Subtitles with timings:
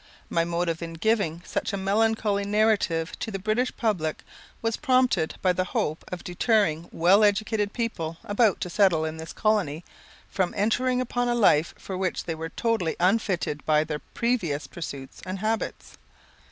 [0.31, 4.23] My motive in giving such a melancholy narrative to the British public,
[4.59, 9.31] was prompted by the hope of deterring well educated people, about to settle in this
[9.31, 9.83] colony,
[10.27, 15.21] from entering upon a life for which they were totally unfitted by their previous pursuits
[15.23, 15.99] and habits.